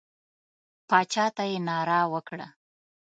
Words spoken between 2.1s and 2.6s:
وکړه.